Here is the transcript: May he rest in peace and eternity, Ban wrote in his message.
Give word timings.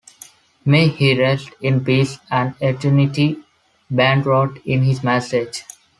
May 0.65 0.87
he 0.87 1.15
rest 1.15 1.51
in 1.61 1.85
peace 1.85 2.17
and 2.31 2.55
eternity, 2.59 3.37
Ban 3.91 4.23
wrote 4.23 4.57
in 4.65 4.81
his 4.81 5.03
message. 5.03 5.63